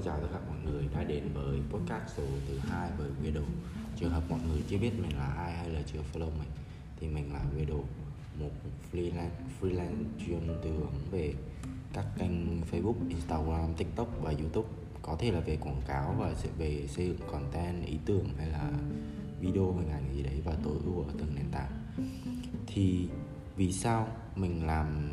xin 0.00 0.06
chào 0.06 0.20
tất 0.20 0.28
cả 0.32 0.38
mọi 0.48 0.58
người 0.64 0.88
đã 0.94 1.04
đến 1.04 1.24
với 1.34 1.60
podcast 1.70 2.16
số 2.16 2.22
thứ 2.48 2.58
hai 2.58 2.90
với 2.98 3.10
Weirdo 3.22 3.42
Trường 3.96 4.10
hợp 4.10 4.22
mọi 4.28 4.40
người 4.48 4.62
chưa 4.68 4.78
biết 4.78 4.90
mình 5.02 5.16
là 5.16 5.26
ai 5.26 5.52
hay 5.52 5.70
là 5.70 5.80
chưa 5.92 5.98
follow 6.12 6.30
mình 6.38 6.48
Thì 7.00 7.08
mình 7.08 7.32
là 7.32 7.40
Weirdo 7.56 7.80
Một 8.40 8.50
freelance, 8.92 9.30
freelance 9.60 10.04
chuyên 10.26 10.40
tư 10.62 10.70
vấn 10.72 10.92
về 11.10 11.34
các 11.92 12.04
kênh 12.18 12.60
Facebook, 12.60 13.08
Instagram, 13.08 13.74
TikTok 13.76 14.08
và 14.22 14.30
YouTube. 14.30 14.68
Có 15.02 15.16
thể 15.18 15.32
là 15.32 15.40
về 15.40 15.56
quảng 15.56 15.82
cáo 15.86 16.14
và 16.18 16.34
sẽ 16.34 16.48
về 16.58 16.86
xây 16.88 17.06
dựng 17.06 17.28
content, 17.32 17.86
ý 17.86 17.98
tưởng 18.04 18.28
hay 18.38 18.48
là 18.48 18.70
video 19.40 19.72
hình 19.72 19.90
ảnh 19.90 20.14
gì 20.14 20.22
đấy 20.22 20.40
và 20.44 20.52
tối 20.64 20.76
ưu 20.84 21.02
ở 21.02 21.12
từng 21.18 21.34
nền 21.34 21.46
tảng. 21.52 21.70
Thì 22.66 23.08
vì 23.56 23.72
sao 23.72 24.08
mình 24.36 24.66
làm 24.66 25.10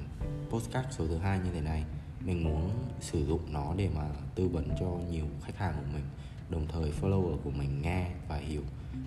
podcast 0.50 0.88
số 0.92 1.08
thứ 1.08 1.18
hai 1.18 1.40
như 1.40 1.52
thế 1.54 1.62
này? 1.62 1.84
Mình 2.26 2.44
muốn 2.44 2.72
sử 3.00 3.26
dụng 3.26 3.54
nó 3.54 3.74
để 3.78 3.90
mà 3.96 4.10
tư 4.36 4.48
vấn 4.48 4.70
cho 4.80 4.86
nhiều 5.12 5.26
khách 5.44 5.58
hàng 5.58 5.74
của 5.78 5.92
mình, 5.94 6.04
đồng 6.50 6.68
thời 6.68 6.92
follower 7.02 7.38
của 7.38 7.52
mình 7.52 7.82
nghe 7.82 8.12
và 8.28 8.38
hiểu, 8.38 8.62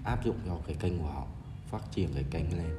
áp 0.04 0.24
dụng 0.24 0.36
cho 0.46 0.58
cái 0.66 0.76
kênh 0.80 0.98
của 0.98 1.06
họ, 1.06 1.26
phát 1.70 1.82
triển 1.90 2.08
cái 2.14 2.24
kênh 2.30 2.56
lên. 2.56 2.76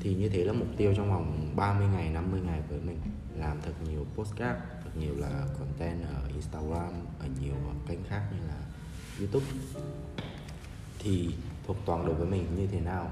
Thì 0.00 0.14
như 0.14 0.28
thế 0.28 0.44
là 0.44 0.52
mục 0.52 0.68
tiêu 0.76 0.94
trong 0.96 1.10
vòng 1.10 1.52
30 1.56 1.86
ngày 1.88 2.10
50 2.10 2.40
ngày 2.40 2.62
với 2.68 2.80
mình, 2.80 2.98
làm 3.36 3.60
thật 3.62 3.72
nhiều 3.88 4.06
postcard 4.14 4.60
thật 4.84 4.90
nhiều 5.00 5.16
là 5.16 5.46
content 5.58 6.02
ở 6.02 6.28
Instagram, 6.28 6.92
ở 7.18 7.28
nhiều 7.40 7.54
kênh 7.88 7.98
khác 8.08 8.28
như 8.32 8.46
là 8.46 8.60
YouTube. 9.18 9.46
Thì 10.98 11.34
thuộc 11.66 11.76
toàn 11.86 12.06
đối 12.06 12.14
với 12.14 12.26
mình 12.26 12.46
như 12.56 12.66
thế 12.66 12.80
nào? 12.80 13.10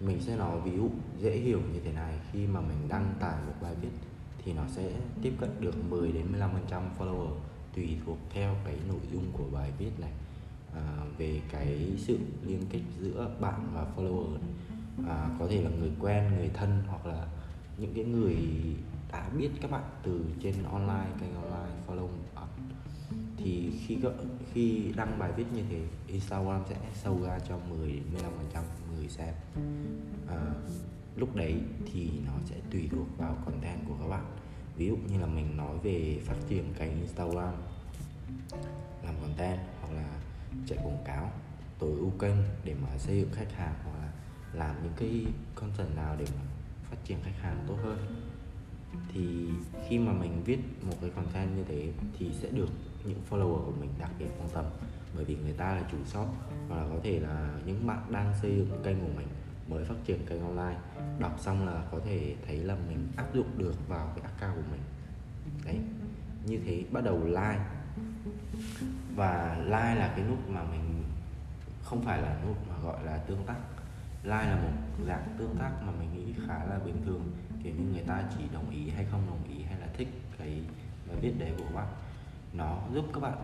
Mình 0.00 0.20
sẽ 0.20 0.36
nói 0.36 0.60
ví 0.60 0.76
dụ 0.76 0.90
dễ 1.20 1.36
hiểu 1.36 1.60
như 1.72 1.80
thế 1.84 1.92
này 1.92 2.14
khi 2.32 2.46
mà 2.46 2.60
mình 2.60 2.88
đăng 2.88 3.14
tải 3.20 3.36
một 3.46 3.54
bài 3.60 3.74
viết 3.80 3.88
thì 4.44 4.52
nó 4.52 4.62
sẽ 4.68 4.90
tiếp 5.22 5.32
cận 5.40 5.50
được 5.60 5.74
10 5.90 6.12
đến 6.12 6.26
15% 6.68 6.82
follower 6.98 7.30
tùy 7.74 7.96
thuộc 8.06 8.18
theo 8.30 8.54
cái 8.64 8.76
nội 8.88 9.00
dung 9.12 9.24
của 9.32 9.44
bài 9.52 9.70
viết 9.78 9.90
này. 10.00 10.12
À, 10.74 11.04
về 11.18 11.40
cái 11.50 11.92
sự 11.98 12.18
liên 12.46 12.60
kết 12.70 12.80
giữa 13.00 13.30
bạn 13.40 13.68
và 13.74 13.86
follower 13.96 14.36
à, 15.08 15.28
có 15.38 15.46
thể 15.50 15.62
là 15.62 15.70
người 15.70 15.90
quen 16.00 16.32
người 16.36 16.50
thân 16.54 16.82
hoặc 16.88 17.06
là 17.06 17.26
những 17.78 17.94
cái 17.94 18.04
người 18.04 18.36
đã 19.12 19.28
biết 19.38 19.50
các 19.60 19.70
bạn 19.70 19.84
từ 20.02 20.24
trên 20.42 20.54
online 20.72 21.10
kênh 21.20 21.34
online 21.34 21.74
follow 21.86 22.08
bạn. 22.34 22.48
Thì 23.36 23.72
khi 23.86 23.98
khi 24.52 24.92
đăng 24.96 25.18
bài 25.18 25.32
viết 25.36 25.44
như 25.54 25.62
thế 25.70 25.80
Instagram 26.06 26.62
sẽ 26.68 26.76
sâu 26.94 27.22
ra 27.22 27.38
cho 27.48 27.58
10 27.78 27.88
đến 27.88 28.02
15% 28.54 28.62
người 28.96 29.08
xem. 29.08 29.34
À, 30.28 30.36
lúc 31.16 31.36
đấy 31.36 31.60
thì 31.92 32.10
nó 32.26 32.32
sẽ 32.44 32.56
tùy 32.70 32.88
thuộc 32.92 33.18
vào 33.18 33.36
content 33.44 33.80
của 33.88 33.94
các 34.00 34.08
bạn. 34.08 34.24
Ví 34.76 34.86
dụ 34.86 34.96
như 34.96 35.18
là 35.20 35.26
mình 35.26 35.56
nói 35.56 35.78
về 35.82 36.20
phát 36.24 36.36
triển 36.48 36.74
kênh 36.78 37.00
Instagram 37.00 37.54
làm 39.02 39.14
content 39.22 39.60
hoặc 39.80 39.94
là 39.94 40.08
chạy 40.66 40.78
quảng 40.84 41.02
cáo, 41.04 41.30
tối 41.78 41.90
ưu 41.98 42.10
kênh 42.10 42.36
để 42.64 42.74
mà 42.82 42.98
xây 42.98 43.20
dựng 43.20 43.30
khách 43.32 43.52
hàng 43.52 43.74
hoặc 43.84 43.98
là 43.98 44.12
làm 44.52 44.76
những 44.82 44.92
cái 44.96 45.26
content 45.54 45.96
nào 45.96 46.16
để 46.18 46.24
mà 46.36 46.42
phát 46.84 46.96
triển 47.04 47.18
khách 47.22 47.40
hàng 47.40 47.64
tốt 47.68 47.76
hơn. 47.82 47.98
Thì 49.12 49.48
khi 49.88 49.98
mà 49.98 50.12
mình 50.12 50.42
viết 50.44 50.58
một 50.82 50.94
cái 51.00 51.10
content 51.10 51.56
như 51.56 51.64
thế 51.64 51.92
thì 52.18 52.30
sẽ 52.42 52.50
được 52.50 52.68
những 53.04 53.20
follower 53.30 53.64
của 53.64 53.72
mình 53.80 53.90
đặc 53.98 54.10
biệt 54.18 54.28
quan 54.38 54.48
tâm 54.54 54.64
bởi 55.16 55.24
vì 55.24 55.36
người 55.36 55.52
ta 55.52 55.74
là 55.74 55.88
chủ 55.92 55.98
shop 56.04 56.28
hoặc 56.68 56.76
là 56.76 56.88
có 56.88 56.96
thể 57.02 57.20
là 57.20 57.60
những 57.66 57.86
bạn 57.86 58.12
đang 58.12 58.34
xây 58.42 58.56
dựng 58.56 58.82
kênh 58.84 59.00
của 59.00 59.12
mình 59.16 59.26
mới 59.68 59.84
phát 59.84 59.94
triển 60.04 60.26
kênh 60.26 60.42
online. 60.42 60.78
Đọc 61.18 61.40
xong 61.40 61.66
là 61.66 61.82
có 61.90 62.00
thể 62.04 62.34
thấy 62.46 62.56
là 62.58 62.76
mình 62.88 63.08
áp 63.16 63.34
dụng 63.34 63.58
được 63.58 63.88
vào 63.88 64.12
cái 64.16 64.24
account 64.24 64.56
của 64.56 64.70
mình. 64.70 64.82
Đấy, 65.64 65.80
như 66.46 66.60
thế 66.64 66.84
bắt 66.90 67.04
đầu 67.04 67.24
like. 67.24 67.64
Và 69.16 69.56
like 69.64 69.94
là 69.94 70.12
cái 70.16 70.24
nút 70.28 70.48
mà 70.48 70.64
mình, 70.64 71.04
không 71.84 72.02
phải 72.02 72.22
là 72.22 72.40
nút 72.46 72.56
mà 72.68 72.74
gọi 72.84 73.04
là 73.04 73.18
tương 73.18 73.44
tác. 73.46 73.56
Like 74.22 74.50
là 74.50 74.56
một 74.62 75.04
dạng 75.06 75.34
tương 75.38 75.56
tác 75.58 75.72
mà 75.86 75.92
mình 75.98 76.08
nghĩ 76.14 76.34
khá 76.46 76.64
là 76.64 76.78
bình 76.84 76.96
thường, 77.04 77.32
kiểu 77.62 77.74
như 77.74 77.92
người 77.92 78.02
ta 78.06 78.24
chỉ 78.38 78.44
đồng 78.52 78.70
ý 78.70 78.90
hay 78.90 79.04
không 79.10 79.22
đồng 79.26 79.56
ý 79.56 79.62
hay 79.62 79.80
là 79.80 79.86
thích 79.96 80.08
cái 80.38 80.62
bài 81.08 81.16
viết 81.20 81.32
đấy 81.38 81.52
của 81.58 81.74
bạn. 81.74 81.86
Nó 82.52 82.78
giúp 82.94 83.04
các 83.14 83.20
bạn 83.20 83.38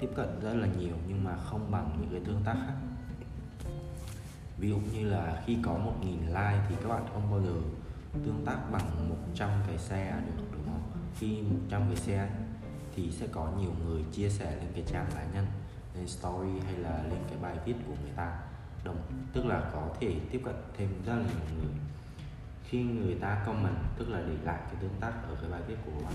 tiếp 0.00 0.08
cận 0.16 0.40
rất 0.42 0.54
là 0.54 0.68
nhiều 0.78 0.96
nhưng 1.08 1.24
mà 1.24 1.36
không 1.36 1.70
bằng 1.70 1.98
những 2.00 2.10
cái 2.10 2.20
tương 2.26 2.42
tác 2.44 2.56
khác 2.66 2.74
ví 4.62 4.68
dụ 4.68 4.76
như 4.92 5.10
là 5.10 5.42
khi 5.46 5.56
có 5.62 5.72
1.000 5.72 6.26
like 6.26 6.66
thì 6.68 6.74
các 6.82 6.88
bạn 6.88 7.06
không 7.12 7.30
bao 7.30 7.40
giờ 7.40 7.52
tương 8.12 8.42
tác 8.46 8.58
bằng 8.72 9.08
100 9.08 9.50
cái 9.66 9.78
xe 9.78 10.20
được 10.26 10.44
đúng 10.52 10.64
không? 10.64 10.82
Khi 11.18 11.42
100 11.42 11.82
cái 11.86 11.96
xe 11.96 12.30
thì 12.96 13.10
sẽ 13.10 13.26
có 13.32 13.52
nhiều 13.58 13.70
người 13.84 14.02
chia 14.12 14.28
sẻ 14.28 14.56
lên 14.56 14.68
cái 14.74 14.84
trang 14.92 15.06
cá 15.14 15.24
nhân 15.34 15.46
lên 15.94 16.08
story 16.08 16.60
hay 16.64 16.74
là 16.74 17.02
lên 17.02 17.18
cái 17.28 17.38
bài 17.42 17.56
viết 17.64 17.74
của 17.86 17.94
người 18.02 18.12
ta. 18.16 18.40
Đồng 18.84 18.96
tức 19.32 19.46
là 19.46 19.70
có 19.72 19.88
thể 20.00 20.16
tiếp 20.30 20.40
cận 20.44 20.54
thêm 20.76 20.88
rất 21.06 21.14
là 21.14 21.24
nhiều 21.24 21.58
người. 21.58 21.74
Khi 22.64 22.82
người 22.82 23.14
ta 23.14 23.42
comment 23.46 23.76
tức 23.98 24.08
là 24.08 24.18
để 24.28 24.34
lại 24.44 24.60
cái 24.66 24.74
tương 24.80 25.00
tác 25.00 25.12
ở 25.28 25.36
cái 25.40 25.50
bài 25.50 25.60
viết 25.68 25.76
của 25.86 26.04
bạn 26.04 26.14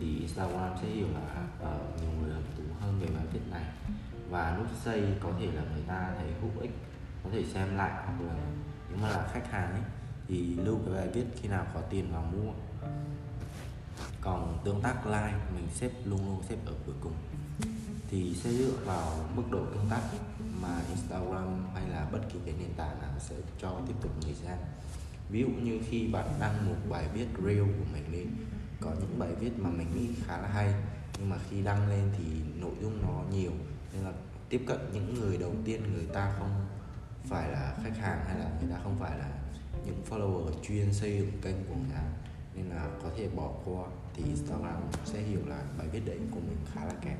thì 0.00 0.18
Instagram 0.18 0.76
sẽ 0.82 0.88
hiểu 0.88 1.06
là 1.14 1.44
uh, 1.70 2.00
nhiều 2.00 2.10
người 2.22 2.30
hứng 2.30 2.44
thú 2.56 2.62
hơn 2.80 3.00
về 3.00 3.06
bài 3.16 3.24
viết 3.32 3.40
này. 3.50 3.64
Và 4.30 4.56
nút 4.58 4.66
xây 4.84 5.02
có 5.20 5.30
thể 5.40 5.46
là 5.46 5.62
người 5.72 5.82
ta 5.86 6.14
thấy 6.18 6.26
hữu 6.40 6.50
ích 6.60 6.70
có 7.24 7.30
thể 7.32 7.44
xem 7.54 7.76
lại 7.76 7.90
hoặc 7.90 8.20
là 8.26 8.34
nếu 8.88 8.98
mà 9.02 9.08
là 9.08 9.28
khách 9.32 9.50
hàng 9.50 9.72
ấy, 9.72 9.82
thì 10.28 10.54
lưu 10.56 10.78
cái 10.84 10.94
bài 10.94 11.08
viết 11.14 11.24
khi 11.40 11.48
nào 11.48 11.66
có 11.74 11.80
tiền 11.80 12.12
vào 12.12 12.22
mua. 12.32 12.52
Còn 14.20 14.58
tương 14.64 14.80
tác 14.82 15.06
like 15.06 15.38
mình 15.54 15.68
xếp 15.74 15.90
luôn 16.04 16.26
luôn 16.26 16.42
xếp 16.48 16.56
ở 16.66 16.72
cuối 16.86 16.94
cùng. 17.00 17.14
Thì 18.10 18.34
sẽ 18.34 18.50
dựa 18.50 18.72
vào 18.84 19.28
mức 19.36 19.42
độ 19.50 19.64
tương 19.74 19.86
tác 19.90 20.02
mà 20.62 20.80
Instagram 20.88 21.66
hay 21.74 21.88
là 21.88 22.08
bất 22.12 22.20
kỳ 22.32 22.38
cái 22.44 22.54
nền 22.58 22.74
tảng 22.76 23.00
nào 23.00 23.10
sẽ 23.18 23.36
cho 23.60 23.80
tiếp 23.88 23.94
tục 24.02 24.10
người 24.22 24.34
xem. 24.34 24.58
Ví 25.30 25.40
dụ 25.40 25.48
như 25.48 25.80
khi 25.88 26.06
bạn 26.06 26.26
đăng 26.40 26.66
một 26.68 26.76
bài 26.90 27.08
viết 27.14 27.26
reel 27.44 27.62
của 27.62 27.84
mình 27.92 28.12
lên, 28.12 28.26
có 28.80 28.90
những 29.00 29.18
bài 29.18 29.34
viết 29.40 29.58
mà 29.58 29.70
mình 29.70 29.86
nghĩ 29.94 30.08
khá 30.26 30.38
là 30.38 30.48
hay, 30.48 30.74
nhưng 31.18 31.30
mà 31.30 31.36
khi 31.50 31.62
đăng 31.62 31.88
lên 31.88 32.12
thì 32.18 32.24
nội 32.60 32.74
dung 32.82 33.02
nó 33.02 33.22
nhiều, 33.32 33.52
nên 33.92 34.04
là 34.04 34.12
tiếp 34.48 34.62
cận 34.66 34.78
những 34.92 35.14
người 35.14 35.38
đầu 35.38 35.54
tiên 35.64 35.82
người 35.92 36.06
ta 36.06 36.34
không 36.38 36.66
phải 37.24 37.50
là 37.50 37.74
khách 37.82 37.96
hàng 37.96 38.24
hay 38.26 38.38
là 38.38 38.50
người 38.60 38.70
ta 38.70 38.80
không 38.82 38.96
phải 38.98 39.18
là 39.18 39.28
những 39.86 40.02
follower 40.10 40.50
chuyên 40.62 40.92
xây 40.92 41.18
dựng 41.18 41.40
kênh 41.42 41.56
của 41.68 41.74
người 41.74 41.90
ta 41.94 42.02
nên 42.54 42.66
là 42.66 42.88
có 43.02 43.10
thể 43.16 43.28
bỏ 43.28 43.52
qua, 43.64 43.84
thì 44.14 44.24
Instagram 44.24 44.82
sẽ 45.04 45.22
hiểu 45.22 45.40
là 45.46 45.62
bài 45.78 45.88
viết 45.92 46.00
đấy 46.06 46.18
của 46.30 46.40
mình 46.40 46.56
khá 46.74 46.84
là 46.84 46.94
kém. 47.00 47.18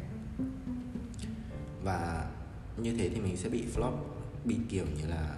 Và 1.83 2.31
như 2.77 2.97
thế 2.97 3.09
thì 3.09 3.21
mình 3.21 3.37
sẽ 3.37 3.49
bị 3.49 3.66
flop, 3.75 3.93
bị 4.44 4.56
kiểu 4.69 4.87
như 4.99 5.06
là 5.06 5.37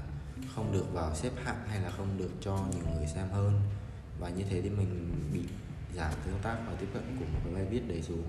không 0.54 0.72
được 0.72 0.92
vào 0.92 1.14
xếp 1.14 1.30
hạng 1.44 1.68
hay 1.68 1.80
là 1.80 1.90
không 1.90 2.18
được 2.18 2.30
cho 2.40 2.66
nhiều 2.72 2.84
người 2.94 3.06
xem 3.06 3.28
hơn. 3.32 3.60
Và 4.20 4.28
như 4.28 4.44
thế 4.50 4.62
thì 4.62 4.70
mình 4.70 5.10
bị 5.32 5.42
giảm 5.96 6.12
tương 6.24 6.38
tác 6.42 6.56
và 6.66 6.74
tiếp 6.80 6.86
cận 6.94 7.02
của 7.18 7.24
một 7.24 7.40
cái 7.44 7.54
bài 7.54 7.64
viết 7.64 7.88
đấy 7.88 8.02
xuống 8.02 8.24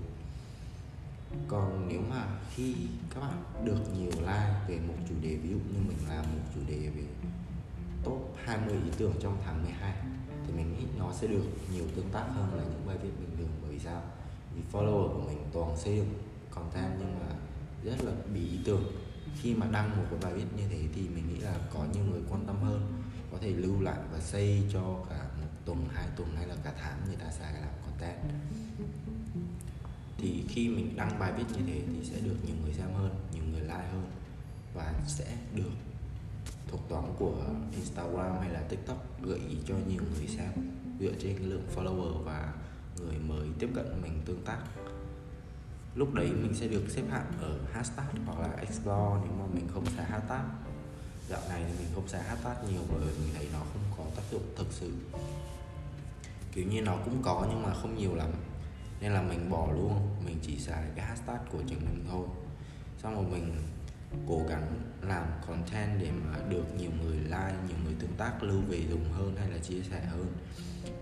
còn 1.48 1.88
nếu 1.88 2.00
mà 2.10 2.26
khi 2.54 2.74
các 3.14 3.20
bạn 3.20 3.64
được 3.64 3.80
nhiều 3.96 4.10
like 4.10 4.54
về 4.68 4.78
một 4.88 4.94
chủ 5.08 5.14
đề, 5.22 5.36
ví 5.36 5.50
dụ 5.50 5.56
như 5.56 5.80
mình 5.88 5.98
làm 6.08 6.24
một 6.24 6.42
chủ 6.54 6.60
đề 6.68 6.76
về 6.76 7.04
top 8.04 8.34
20 8.44 8.74
ý 8.84 8.90
tưởng 8.98 9.12
trong 9.20 9.38
tháng 9.44 9.62
12 9.62 9.94
thì 10.46 10.52
mình 10.52 10.72
nghĩ 10.72 10.86
nó 10.98 11.12
sẽ 11.12 11.26
được 11.26 11.44
nhiều 11.72 11.84
tương 11.96 12.10
tác 12.10 12.24
hơn 12.34 12.54
là 12.54 12.62
những 12.62 12.86
bài 12.86 12.96
viết 13.02 13.10
bình 13.20 13.36
thường. 13.38 13.48
Bởi 13.62 13.72
vì 13.72 13.78
sao? 13.78 14.02
Vì 14.54 14.62
follower 14.72 15.08
của 15.08 15.22
mình 15.26 15.38
toàn 15.52 15.76
xây 15.76 15.96
dựng 15.96 16.14
content 16.50 16.92
nhưng 16.98 17.18
mà 17.20 17.34
rất 17.84 18.04
là 18.04 18.12
bị 18.34 18.48
ý 18.48 18.58
tưởng. 18.64 18.84
Khi 19.42 19.54
mà 19.54 19.66
đăng 19.72 19.96
một 19.96 20.04
cái 20.10 20.18
bài 20.22 20.32
viết 20.34 20.44
như 20.56 20.68
thế 20.68 20.88
thì 20.94 21.08
mình 21.08 21.28
nghĩ 21.28 21.40
là 21.40 21.54
có 21.74 21.84
nhiều 21.94 22.04
người 22.04 22.20
quan 22.30 22.46
tâm 22.46 22.56
hơn, 22.62 22.92
có 23.32 23.38
thể 23.40 23.50
lưu 23.50 23.80
lại 23.80 23.98
và 24.12 24.20
xây 24.20 24.62
cho 24.72 25.04
cả 25.10 25.28
một 25.40 25.48
tuần, 25.64 25.88
hai 25.94 26.06
tuần 26.16 26.36
hay 26.36 26.46
là 26.46 26.54
cả 26.64 26.72
tháng 26.80 27.00
người 27.06 27.16
ta 27.16 27.30
xài 27.30 27.52
làm 27.52 27.72
content 27.86 28.16
thì 30.24 30.44
khi 30.48 30.68
mình 30.68 30.96
đăng 30.96 31.18
bài 31.18 31.32
viết 31.32 31.44
như 31.48 31.62
thế 31.66 31.82
thì 31.86 32.04
sẽ 32.04 32.20
được 32.20 32.36
nhiều 32.46 32.56
người 32.64 32.74
xem 32.74 32.88
hơn, 32.94 33.14
nhiều 33.34 33.42
người 33.52 33.60
like 33.60 33.88
hơn 33.92 34.04
và 34.74 34.94
sẽ 35.06 35.36
được 35.54 35.70
thuật 36.68 36.82
toán 36.88 37.04
của 37.18 37.44
Instagram 37.72 38.38
hay 38.40 38.50
là 38.50 38.60
TikTok 38.60 39.22
gợi 39.22 39.38
ý 39.48 39.56
cho 39.66 39.74
nhiều 39.88 40.02
người 40.14 40.26
xem 40.26 40.52
dựa 41.00 41.12
trên 41.18 41.36
lượng 41.36 41.66
follower 41.76 42.22
và 42.22 42.54
người 42.98 43.18
mới 43.18 43.48
tiếp 43.58 43.68
cận 43.74 44.02
mình 44.02 44.22
tương 44.24 44.44
tác. 44.44 44.58
Lúc 45.94 46.14
đấy 46.14 46.26
mình 46.26 46.54
sẽ 46.54 46.68
được 46.68 46.84
xếp 46.88 47.02
hạng 47.10 47.32
ở 47.40 47.58
hashtag 47.72 48.06
hoặc 48.26 48.40
là 48.40 48.56
explore 48.56 49.20
nếu 49.24 49.32
mà 49.38 49.46
mình 49.54 49.68
không 49.74 49.86
xài 49.96 50.06
hashtag. 50.06 50.44
Dạo 51.28 51.40
này 51.48 51.64
thì 51.68 51.78
mình 51.78 51.88
không 51.94 52.08
xài 52.08 52.22
hashtag 52.22 52.54
nhiều 52.70 52.82
bởi 52.90 53.00
mình 53.00 53.34
thấy 53.34 53.48
nó 53.52 53.58
không 53.58 53.82
có 53.96 54.04
tác 54.16 54.22
dụng 54.32 54.42
thực 54.56 54.66
sự. 54.70 54.92
Kiểu 56.52 56.64
như 56.66 56.82
nó 56.82 56.96
cũng 57.04 57.22
có 57.22 57.46
nhưng 57.50 57.62
mà 57.62 57.74
không 57.74 57.98
nhiều 57.98 58.14
lắm 58.14 58.30
nên 59.00 59.12
là 59.12 59.22
mình 59.22 59.50
bỏ 59.50 59.72
luôn, 59.72 60.16
mình 60.26 60.36
chỉ 60.42 60.58
xài 60.58 60.84
cái 60.96 61.06
hashtag 61.06 61.38
của 61.52 61.62
trường 61.66 61.80
mình 61.80 62.04
thôi. 62.10 62.26
Xong 63.02 63.14
rồi 63.14 63.24
mình 63.24 63.56
cố 64.28 64.42
gắng 64.48 64.80
làm 65.02 65.26
content 65.46 66.00
để 66.00 66.10
mà 66.10 66.38
được 66.48 66.64
nhiều 66.78 66.90
người 67.02 67.16
like, 67.16 67.54
nhiều 67.68 67.76
người 67.84 67.94
tương 67.98 68.14
tác, 68.16 68.42
lưu 68.42 68.60
về 68.68 68.80
dùng 68.90 69.12
hơn 69.12 69.36
hay 69.38 69.50
là 69.50 69.58
chia 69.58 69.80
sẻ 69.90 70.00
hơn. 70.04 70.26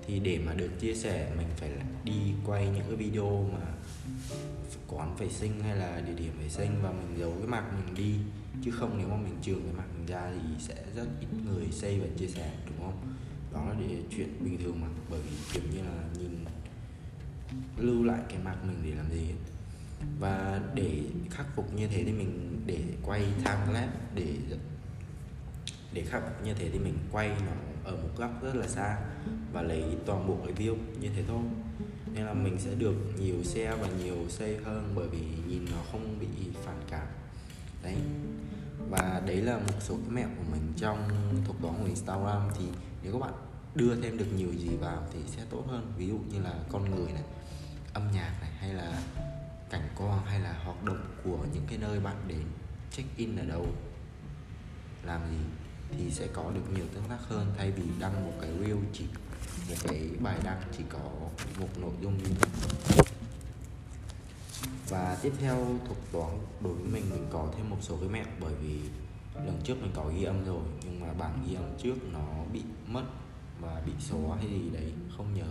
Thì 0.06 0.18
để 0.18 0.38
mà 0.46 0.54
được 0.54 0.70
chia 0.80 0.94
sẻ, 0.94 1.32
mình 1.36 1.48
phải 1.56 1.70
đi 2.04 2.32
quay 2.46 2.68
những 2.68 2.84
cái 2.88 2.96
video 2.96 3.48
mà 3.52 3.66
quán 4.88 5.16
vệ 5.16 5.28
sinh 5.28 5.60
hay 5.60 5.76
là 5.76 6.00
địa 6.00 6.14
điểm 6.14 6.32
vệ 6.42 6.48
sinh 6.48 6.82
và 6.82 6.90
mình 6.90 7.18
giấu 7.18 7.32
cái 7.38 7.46
mặt 7.46 7.64
mình 7.76 7.94
đi. 7.94 8.14
Chứ 8.64 8.70
không 8.70 8.98
nếu 8.98 9.08
mà 9.08 9.16
mình 9.16 9.36
trường 9.42 9.62
cái 9.64 9.74
mặt 9.76 9.84
mình 9.98 10.06
ra 10.06 10.32
thì 10.32 10.64
sẽ 10.64 10.74
rất 10.94 11.06
ít 11.20 11.26
người 11.46 11.66
xây 11.70 12.00
và 12.00 12.06
chia 12.18 12.26
sẻ, 12.26 12.52
đúng 12.66 12.78
không? 12.78 13.14
Đó 13.52 13.64
là 13.68 13.74
để 13.80 13.96
chuyện 14.16 14.44
bình 14.44 14.58
thường 14.64 14.80
mà, 14.80 14.88
bởi 15.10 15.20
vì 15.20 15.36
kiểu 15.52 15.62
như 15.72 15.78
là 15.78 16.04
nhìn 16.18 16.31
lưu 17.76 18.04
lại 18.04 18.20
cái 18.28 18.38
mặt 18.44 18.56
mình 18.66 18.76
để 18.84 18.94
làm 18.94 19.10
gì 19.10 19.24
hết. 19.24 19.34
Và 20.20 20.60
để 20.74 21.02
khắc 21.30 21.46
phục 21.56 21.74
như 21.74 21.86
thế 21.86 22.04
thì 22.04 22.12
mình 22.12 22.62
để 22.66 22.84
quay 23.02 23.20
time 23.20 23.72
lapse 23.72 23.98
để 24.14 24.36
để 25.92 26.02
khắc 26.02 26.22
phục 26.22 26.46
như 26.46 26.54
thế 26.54 26.70
thì 26.72 26.78
mình 26.78 26.98
quay 27.12 27.28
nó 27.28 27.52
ở 27.84 27.96
một 27.96 28.08
góc 28.16 28.42
rất 28.42 28.54
là 28.54 28.66
xa 28.66 28.98
và 29.52 29.62
lấy 29.62 29.84
toàn 30.06 30.28
bộ 30.28 30.38
cái 30.44 30.54
view 30.54 30.76
như 31.00 31.08
thế 31.16 31.22
thôi. 31.28 31.42
Nên 32.14 32.26
là 32.26 32.34
mình 32.34 32.58
sẽ 32.58 32.74
được 32.74 32.94
nhiều 33.20 33.44
xe 33.44 33.76
và 33.80 33.88
nhiều 34.04 34.16
xe 34.28 34.58
hơn 34.64 34.92
bởi 34.94 35.08
vì 35.08 35.20
nhìn 35.48 35.64
nó 35.70 35.76
không 35.92 36.18
bị 36.20 36.26
phản 36.64 36.76
cảm. 36.90 37.06
Đấy. 37.82 37.96
Và 38.90 39.22
đấy 39.26 39.36
là 39.36 39.58
một 39.58 39.80
số 39.80 39.94
cái 39.94 40.10
mẹo 40.10 40.28
của 40.36 40.44
mình 40.52 40.72
trong 40.76 41.08
thuật 41.44 41.56
toán 41.62 41.74
của 41.80 41.86
Instagram. 41.86 42.42
Thì 42.58 42.64
nếu 43.02 43.12
các 43.12 43.18
bạn 43.18 43.32
đưa 43.74 44.00
thêm 44.02 44.18
được 44.18 44.26
nhiều 44.36 44.52
gì 44.58 44.76
vào 44.80 45.02
thì 45.12 45.18
sẽ 45.26 45.42
tốt 45.50 45.64
hơn. 45.68 45.92
Ví 45.98 46.08
dụ 46.08 46.18
như 46.32 46.40
là 46.40 46.54
con 46.72 46.90
người 46.90 47.12
này 47.12 47.22
âm 47.92 48.12
nhạc 48.12 48.32
này, 48.40 48.50
hay 48.58 48.74
là 48.74 49.02
cảnh 49.70 49.88
quan, 49.96 50.26
hay 50.26 50.40
là 50.40 50.52
hoạt 50.64 50.84
động 50.84 51.04
của 51.24 51.46
những 51.54 51.64
cái 51.68 51.78
nơi 51.78 52.00
bạn 52.00 52.16
đến, 52.28 52.44
check 52.92 53.16
in 53.16 53.36
ở 53.36 53.44
đâu, 53.44 53.66
làm 55.02 55.20
gì, 55.30 55.44
thì 55.90 56.10
sẽ 56.10 56.26
có 56.32 56.50
được 56.54 56.72
nhiều 56.74 56.84
tương 56.94 57.08
tác 57.08 57.18
hơn. 57.28 57.54
Thay 57.58 57.70
vì 57.70 57.82
đăng 58.00 58.24
một 58.24 58.32
cái 58.40 58.50
reel 58.60 58.78
chỉ, 58.92 59.04
một 59.68 59.76
cái 59.88 60.10
bài 60.20 60.38
đăng 60.44 60.62
chỉ 60.78 60.84
có 60.88 60.98
một 61.60 61.68
nội 61.80 61.92
dung 62.00 62.20
duy 62.20 62.30
nhất. 62.30 62.48
Và 64.88 65.18
tiếp 65.22 65.32
theo 65.38 65.78
thuật 65.86 65.98
toán, 66.12 66.38
đối 66.60 66.74
với 66.74 66.84
mình 66.84 67.10
mình 67.10 67.26
có 67.32 67.52
thêm 67.56 67.70
một 67.70 67.78
số 67.80 67.96
cái 67.96 68.08
mẹo, 68.08 68.26
bởi 68.40 68.54
vì 68.54 68.80
lần 69.34 69.60
trước 69.64 69.74
mình 69.80 69.92
có 69.94 70.10
ghi 70.16 70.24
âm 70.24 70.44
rồi, 70.44 70.62
nhưng 70.84 71.00
mà 71.00 71.12
bản 71.12 71.44
ghi 71.48 71.54
âm 71.54 71.78
trước 71.82 71.94
nó 72.12 72.44
bị 72.52 72.62
mất 72.86 73.04
và 73.60 73.82
bị 73.86 73.92
xóa 74.00 74.36
hay 74.36 74.48
gì 74.48 74.70
đấy, 74.72 74.92
không 75.16 75.34
nhớ 75.34 75.46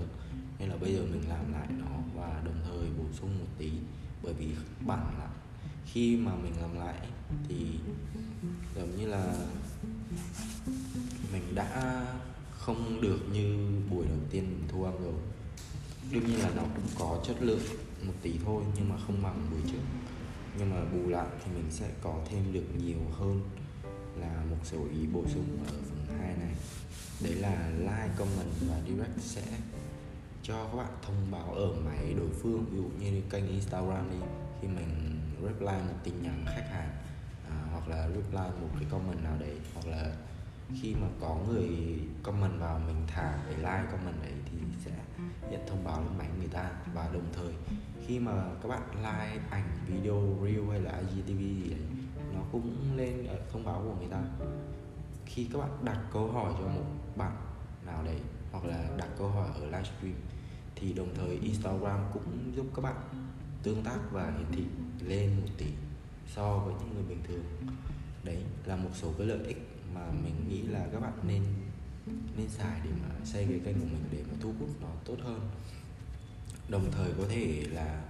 nên 0.62 0.69
là 0.69 0.75
bây 0.78 0.94
giờ 0.94 1.02
mình 1.12 1.30
làm 1.30 1.54
lại 1.54 1.68
nó 1.80 1.92
và 2.16 2.42
đồng 2.46 2.62
thời 2.63 2.90
bổ 2.98 3.04
sung 3.19 3.40
một 3.40 3.46
tí. 3.58 3.72
Bởi 4.24 4.34
vì 4.34 4.48
bản 4.88 5.18
là 5.19 5.28
khi 5.86 6.18
mà 6.18 6.36
mình 6.36 6.54
làm 6.62 6.80
lại 6.80 6.96
thì 7.48 7.66
giống 8.75 8.98
như 8.98 9.08
là 9.08 9.36
mình 11.34 11.56
đã 11.56 12.06
không 12.52 13.02
được 13.02 13.19
như 13.34 13.69
buổi 13.92 14.06
đầu 14.06 14.19
tiên 14.30 14.44
mình 14.44 14.68
thu 14.68 14.84
âm 14.84 15.04
rồi. 15.04 15.13
Đương 16.12 16.25
nhiên 16.25 16.40
là 16.40 16.50
nó 16.56 16.62
cũng 16.62 16.86
có 17.00 17.24
chất 17.28 17.36
lượng 17.42 17.62
một 18.04 18.13
tí 18.22 18.34
thôi 18.46 18.63
nhưng 18.75 18.90
mà 18.90 18.96
không 19.08 19.24
bằng 19.24 19.48
buổi 19.52 19.62
trước. 19.72 19.84
Nhưng 20.58 20.69
mà 20.69 20.84
bù 20.94 21.10
lại 21.10 21.28
thì 21.46 21.52
mình 21.52 21.68
sẽ 21.69 21.92
có 22.02 22.22
thêm 22.30 22.54
được 22.54 22.66
nhiều 22.86 23.00
hơn 23.12 23.42
là 24.19 24.44
một 24.50 24.58
số 24.63 24.78
ý 24.92 25.08
bổ 25.13 25.24
sung 25.34 25.58
ở 25.68 25.74
phần 25.90 26.18
2 26.19 26.36
này. 26.38 26.56
Đấy 27.24 27.34
là 27.34 27.69
like 27.80 28.13
comment 28.18 28.52
và 28.69 28.81
direct 28.88 29.19
sẽ 29.19 29.44
cho 30.43 30.65
các 30.65 30.75
bạn 30.77 30.91
thông 31.01 31.31
báo 31.31 31.53
ở 31.53 31.73
máy 31.85 32.13
đối 32.17 32.29
phương 32.29 32.65
ví 32.71 32.77
dụ 32.77 32.89
như 32.99 33.21
kênh 33.29 33.47
Instagram 33.47 34.09
đi 34.11 34.17
khi 34.61 34.67
mình 34.67 35.19
reply 35.43 35.65
một 35.65 35.95
tin 36.03 36.13
nhắn 36.21 36.45
khách 36.47 36.69
hàng 36.71 36.89
à, 37.49 37.55
hoặc 37.71 37.88
là 37.88 38.07
reply 38.07 38.61
một 38.61 38.69
cái 38.79 38.88
comment 38.91 39.23
nào 39.23 39.35
đấy 39.39 39.57
hoặc 39.73 39.88
là 39.88 40.15
khi 40.81 40.95
mà 40.95 41.07
có 41.21 41.38
người 41.47 41.69
comment 42.23 42.59
vào 42.59 42.79
mình 42.88 43.03
thả 43.07 43.39
cái 43.45 43.57
like 43.57 43.91
comment 43.91 44.21
đấy 44.21 44.33
thì 44.45 44.57
sẽ 44.85 44.91
nhận 45.51 45.61
thông 45.67 45.83
báo 45.83 46.01
lên 46.01 46.17
máy 46.17 46.27
người 46.39 46.47
ta. 46.47 46.71
Và 46.93 47.09
đồng 47.13 47.27
thời 47.33 47.53
khi 48.07 48.19
mà 48.19 48.31
các 48.63 48.69
bạn 48.69 48.81
like 48.95 49.41
ảnh 49.49 49.69
video 49.88 50.21
reel 50.43 50.69
hay 50.69 50.79
là 50.79 50.91
IGTV 50.91 51.39
gì 51.39 51.69
đấy 51.69 51.79
nó 52.33 52.39
cũng 52.51 52.97
lên 52.97 53.27
ở 53.27 53.39
thông 53.51 53.65
báo 53.65 53.81
của 53.85 53.95
người 53.99 54.09
ta. 54.11 54.21
Khi 55.25 55.47
các 55.53 55.59
bạn 55.59 55.69
đặt 55.83 55.97
câu 56.13 56.31
hỏi 56.31 56.53
cho 56.59 56.67
một 56.67 56.85
bạn 57.15 57.35
nào 57.85 58.03
đấy 58.03 58.19
hoặc 58.51 58.65
là 58.65 58.89
đặt 58.97 59.09
câu 59.17 59.27
hỏi 59.27 59.49
ở 59.55 59.65
livestream 59.65 60.13
thì 60.75 60.94
đồng 60.94 61.15
thời 61.15 61.39
Instagram 61.39 62.00
cũng 62.13 62.53
giúp 62.56 62.65
các 62.75 62.81
bạn 62.81 62.95
tương 63.63 63.83
tác 63.83 64.00
và 64.12 64.31
hiển 64.38 64.51
thị 64.51 64.63
lên 65.07 65.29
một 65.41 65.47
tỷ 65.57 65.68
so 66.35 66.57
với 66.57 66.73
những 66.79 66.94
người 66.94 67.03
bình 67.03 67.23
thường. 67.27 67.44
Đấy 68.23 68.44
là 68.65 68.75
một 68.75 68.89
số 68.94 69.13
cái 69.18 69.27
lợi 69.27 69.39
ích 69.47 69.68
mà 69.94 70.12
mình 70.23 70.33
nghĩ 70.50 70.62
là 70.62 70.88
các 70.94 71.00
bạn 71.00 71.13
nên 71.27 71.44
nên 72.38 72.50
xài 72.50 72.81
để 72.83 72.89
mà 73.01 73.25
xây 73.25 73.45
cái 73.50 73.59
kênh 73.65 73.79
của 73.79 73.85
mình 73.85 74.03
để 74.12 74.23
mà 74.31 74.38
thu 74.41 74.53
hút 74.59 74.69
nó 74.81 74.88
tốt 75.06 75.15
hơn. 75.23 75.50
Đồng 76.69 76.91
thời 76.91 77.12
có 77.17 77.24
thể 77.29 77.65
là 77.71 78.01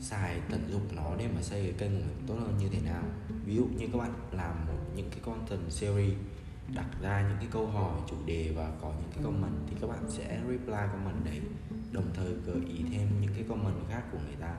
xài 0.00 0.40
tận 0.50 0.68
dụng 0.72 0.96
nó 0.96 1.16
để 1.18 1.28
mà 1.34 1.42
xây 1.42 1.62
cái 1.62 1.72
kênh 1.78 1.90
của 1.90 2.06
mình 2.06 2.24
tốt 2.26 2.34
hơn 2.34 2.58
như 2.58 2.68
thế 2.68 2.80
nào. 2.80 3.02
Ví 3.44 3.56
dụ 3.56 3.64
như 3.64 3.86
các 3.92 3.98
bạn 3.98 4.12
làm 4.32 4.66
một 4.66 4.78
những 4.96 5.10
cái 5.10 5.20
content 5.22 5.70
series 5.70 6.14
đặt 6.72 6.86
ra 7.02 7.28
những 7.28 7.36
cái 7.38 7.48
câu 7.50 7.66
hỏi, 7.66 8.00
chủ 8.10 8.16
đề 8.26 8.52
và 8.56 8.70
có 8.82 8.92
những 9.00 9.10
cái 9.14 9.24
comment 9.24 9.54
thì 9.66 9.76
các 9.80 9.86
bạn 9.86 10.10
sẽ 10.10 10.40
reply 10.48 10.82
comment 10.92 11.24
đấy, 11.24 11.40
đồng 11.92 12.10
thời 12.14 12.32
gợi 12.46 12.60
ý 12.68 12.84
thêm 12.92 13.08
những 13.20 13.34
cái 13.34 13.44
comment 13.48 13.88
khác 13.88 14.02
của 14.12 14.18
người 14.26 14.36
ta. 14.40 14.56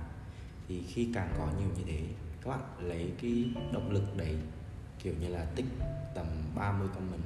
Thì 0.67 0.83
khi 0.87 1.09
càng 1.13 1.33
có 1.37 1.47
nhiều 1.59 1.69
như 1.77 1.83
thế, 1.87 2.01
các 2.41 2.49
bạn 2.49 2.61
lấy 2.79 3.13
cái 3.21 3.51
động 3.73 3.91
lực 3.91 4.17
đấy, 4.17 4.35
kiểu 5.03 5.13
như 5.19 5.27
là 5.27 5.45
tích 5.55 5.65
tầm 6.15 6.25
30 6.55 6.87
comment 6.95 7.23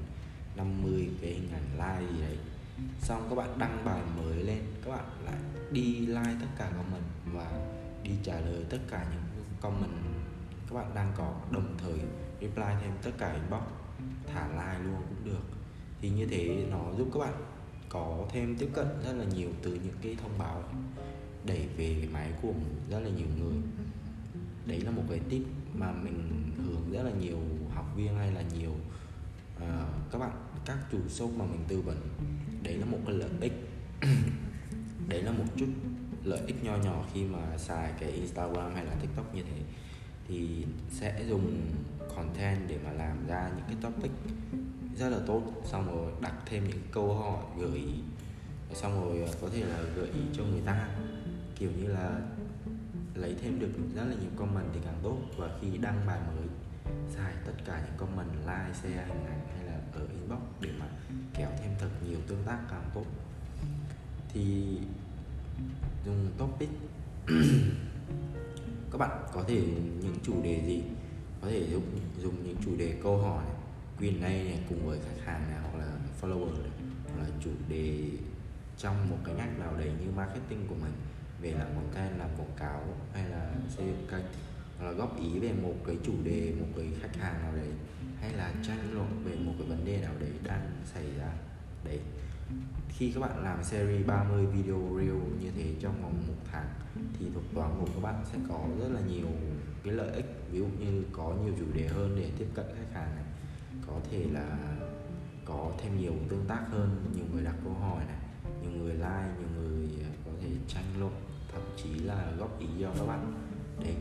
50 0.55 1.09
cái 1.21 1.31
hình 1.31 1.49
ảnh 1.51 1.71
like 1.73 2.13
gì 2.13 2.21
đấy, 2.21 2.37
xong 2.99 3.27
các 3.29 3.35
bạn 3.35 3.59
đăng 3.59 3.85
bài 3.85 4.01
mới 4.17 4.43
lên, 4.43 4.61
các 4.85 4.91
bạn 4.91 5.05
lại 5.25 5.37
đi 5.71 5.99
like 5.99 6.35
tất 6.39 6.47
cả 6.57 6.71
comment 6.77 7.03
và 7.25 7.51
đi 8.03 8.11
trả 8.23 8.39
lời 8.39 8.65
tất 8.69 8.79
cả 8.89 9.05
những 9.11 9.43
comment 9.61 9.91
các 10.69 10.75
bạn 10.75 10.91
đang 10.95 11.11
có, 11.17 11.33
đồng 11.51 11.77
thời 11.77 11.99
reply 12.41 12.65
thêm 12.81 12.91
tất 13.01 13.11
cả 13.17 13.33
inbox 13.33 13.63
thả 14.27 14.47
like 14.47 14.85
luôn 14.85 15.01
cũng 15.09 15.25
được. 15.25 15.43
Thì 16.01 16.09
như 16.09 16.25
thế 16.25 16.65
nó 16.71 16.93
giúp 16.97 17.07
các 17.13 17.19
bạn 17.19 17.33
có 17.89 18.25
thêm 18.29 18.55
tiếp 18.55 18.69
cận 18.73 18.87
rất 19.05 19.13
là 19.13 19.25
nhiều 19.35 19.49
từ 19.61 19.73
những 19.73 19.95
cái 20.01 20.15
thông 20.21 20.37
báo 20.37 20.63
đẩy 21.45 21.67
về 21.77 22.07
máy 22.13 22.31
của 22.41 22.53
rất 22.89 22.99
là 22.99 23.09
nhiều 23.09 23.27
người. 23.39 23.55
Đấy 24.65 24.81
là 24.81 24.91
một 24.91 25.03
cái 25.09 25.19
tip 25.29 25.41
mà 25.73 25.91
mình 25.91 26.51
hướng 26.57 26.91
rất 26.91 27.03
là 27.03 27.11
nhiều 27.19 27.37
học 27.73 27.85
viên 27.95 28.15
hay 28.15 28.31
là 28.31 28.43
nhiều 28.53 28.71
uh, 29.55 30.11
các 30.11 30.19
bạn 30.19 30.31
các 30.65 30.77
chủ 30.91 30.99
shop 31.07 31.31
mà 31.37 31.45
mình 31.45 31.61
tư 31.67 31.81
vấn. 31.81 31.97
Đấy 32.63 32.77
là 32.77 32.85
một 32.85 32.97
cái 33.05 33.15
lợi 33.15 33.29
ích. 33.41 33.53
Đấy 35.07 35.21
là 35.21 35.31
một 35.31 35.45
chút 35.55 35.67
lợi 36.23 36.41
ích 36.47 36.63
nho 36.63 36.77
nhỏ 36.77 37.05
khi 37.13 37.23
mà 37.23 37.57
xài 37.57 37.91
cái 37.99 38.11
Instagram 38.11 38.75
hay 38.75 38.85
là 38.85 38.95
TikTok 39.01 39.35
như 39.35 39.43
thế. 39.43 39.61
Thì 40.27 40.65
sẽ 40.89 41.25
dùng 41.29 41.61
content 42.15 42.59
để 42.67 42.77
mà 42.85 42.91
làm 42.91 43.27
ra 43.27 43.51
những 43.55 43.65
cái 43.67 43.75
topic 43.81 44.11
rất 44.97 45.09
là 45.09 45.19
tốt, 45.27 45.43
xong 45.65 45.87
rồi 45.87 46.11
đặt 46.21 46.33
thêm 46.45 46.67
những 46.67 46.81
câu 46.91 47.13
hỏi, 47.13 47.43
gợi 47.59 47.77
ý 47.77 48.01
xong 48.73 49.05
rồi 49.05 49.21
ờ, 49.21 49.33
có 49.41 49.49
thể 49.53 49.63
là 49.63 49.81
gợi 49.95 50.07
ý 50.07 50.21
cho 50.33 50.43
người 50.43 50.61
ta. 50.65 50.87
Kiểu 51.55 51.71
như 51.77 51.87
là 51.87 52.19
lấy 53.15 53.35
thêm 53.41 53.59
được 53.59 53.71
rất 53.95 54.03
là 54.03 54.15
nhiều 54.21 54.29
comment 54.35 54.65
thì 54.73 54.79
càng 54.85 54.99
tốt. 55.03 55.17
Và 55.37 55.49
khi 55.61 55.77
đăng 55.77 56.01
bài 56.07 56.19
mới, 56.37 56.47
xài 57.09 57.33
tất 57.45 57.53
cả 57.65 57.81
những 57.85 57.97
comment 57.97 58.31
like, 58.39 58.73
share 58.73 59.05
hình 59.07 59.25
ảnh 59.25 59.47
hay 59.55 59.65
là 59.65 59.79
ở 59.93 60.07
inbox 60.11 60.39
để 60.61 60.69
mà 60.79 60.85
kéo 61.33 61.49
thêm 61.61 61.71
thật 61.79 61.89
nhiều 62.07 62.19
tương 62.27 62.43
tác 62.45 62.59
càng 62.69 62.89
tốt. 62.93 63.05
Thì 64.33 64.77
dùng 66.05 66.27
topic, 66.37 66.69
các 68.91 68.97
bạn 68.97 69.23
có 69.33 69.43
thể, 69.47 69.61
những 70.01 70.15
chủ 70.23 70.43
đề 70.43 70.63
gì 70.65 70.83
có 71.41 71.47
thể 71.47 71.67
dùng 71.71 71.83
dùng 72.21 72.43
những 72.43 72.57
chủ 72.65 72.71
đề 72.77 72.95
câu 73.03 73.17
hỏi 73.17 73.45
này, 73.45 73.55
Q&A 73.99 74.29
này 74.29 74.59
cùng 74.69 74.87
với 74.87 74.99
khách 74.99 75.25
hàng 75.25 75.41
này 75.49 75.59
hoặc 75.61 75.79
là 75.79 75.91
follower 76.21 76.61
này, 76.61 76.71
hoặc 77.05 77.23
là 77.23 77.29
chủ 77.43 77.49
đề 77.69 78.09
trong 78.77 79.09
một 79.09 79.17
cái 79.25 79.35
ngách 79.35 79.59
nào 79.59 79.75
đấy 79.77 79.91
như 79.99 80.11
marketing 80.15 80.67
của 80.67 80.75
mình 80.75 80.93
về 81.41 81.51
làm 81.51 81.67
content 81.75 82.19
làm 82.19 82.29
quảng 82.37 82.55
cáo 82.57 82.83
hay 83.13 83.29
là 83.29 83.53
xây 83.69 83.85
dựng 83.85 84.07
kênh 84.11 84.25
hoặc 84.77 84.85
là 84.85 84.91
góp 84.91 85.19
ý 85.21 85.39
về 85.39 85.53
một 85.53 85.75
cái 85.87 85.97
chủ 86.03 86.13
đề 86.23 86.53
một 86.59 86.67
cái 86.75 86.87
khách 87.01 87.15
hàng 87.15 87.41
nào 87.41 87.55
đấy 87.55 87.69
hay 88.21 88.33
là 88.33 88.53
tranh 88.67 88.93
luận 88.93 89.23
về 89.25 89.35
một 89.35 89.53
cái 89.59 89.67
vấn 89.67 89.85
đề 89.85 90.01
nào 90.01 90.13
đấy 90.19 90.31
đang 90.43 90.71
xảy 90.93 91.05
ra. 91.17 91.31
Đấy 91.85 91.99
khi 92.89 93.11
các 93.11 93.21
bạn 93.21 93.43
làm 93.43 93.63
series 93.63 94.07
30 94.07 94.45
video 94.45 94.79
reel 94.97 95.19
như 95.41 95.51
thế 95.55 95.75
trong 95.79 96.01
vòng 96.01 96.13
một 96.27 96.33
tháng, 96.51 96.69
thì 97.19 97.25
thuật 97.33 97.45
toán 97.55 97.71
của 97.79 97.85
các 97.85 98.01
bạn 98.01 98.23
sẽ 98.31 98.37
có 98.49 98.65
rất 98.79 98.89
là 98.91 99.01
nhiều 99.01 99.27
cái 99.83 99.93
lợi 99.93 100.11
ích. 100.11 100.25
Ví 100.51 100.59
dụ 100.59 100.65
như 100.79 101.03
có 101.11 101.33
nhiều 101.43 101.53
chủ 101.59 101.65
đề 101.73 101.87
hơn 101.87 102.15
để 102.15 102.31
tiếp 102.37 102.47
cận 102.53 102.65
khách 102.75 102.99
hàng 102.99 103.15
này, 103.15 103.25
có 103.87 103.93
thể 104.11 104.25
là 104.31 104.57
có 105.45 105.71
thêm 105.77 105.97
nhiều 105.99 106.13
tương 106.29 106.45
tác 106.47 106.65
hơn, 106.71 107.11
nhiều 107.15 107.25
người 107.33 107.43
đặt 107.43 107.55
câu 107.63 107.73
hỏi 107.73 108.03
này, 108.07 108.19
nhiều 108.61 108.71
người 108.71 108.93
like, 108.93 109.33
nhiều 109.39 109.49
người 109.55 109.87
à, 110.03 110.11
có 110.25 110.31
thể 110.41 110.49
tranh 110.67 110.85
luận, 110.99 111.13
thậm 111.53 111.61
chí 111.83 111.89
là 111.99 112.31
góp 112.37 112.59
ý 112.59 112.67
cho 112.81 112.91
các 112.97 113.05
bạn. 113.05 113.33
Đấy, 113.83 113.95